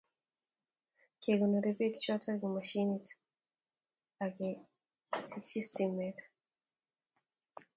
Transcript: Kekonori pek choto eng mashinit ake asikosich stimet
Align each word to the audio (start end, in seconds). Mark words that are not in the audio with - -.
Kekonori 1.21 1.71
pek 1.79 1.93
choto 2.03 2.27
eng 2.33 2.45
mashinit 2.55 3.05
ake 4.25 4.49
asikosich 5.17 5.67
stimet 5.67 6.17